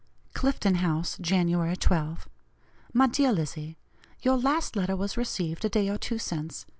"CLIFTON 0.33 0.77
HOUSE, 0.77 1.19
January 1.21 1.77
12. 1.77 2.27
"MY 2.91 3.05
DEAR 3.09 3.33
LIZZIE: 3.33 3.77
Your 4.23 4.35
last 4.35 4.75
letter 4.75 4.95
was 4.95 5.15
received 5.15 5.63
a 5.63 5.69
day 5.69 5.89
or 5.89 5.99
two 5.99 6.17
since. 6.17 6.65